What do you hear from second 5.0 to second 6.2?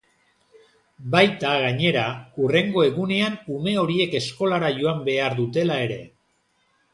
behar dutela ere.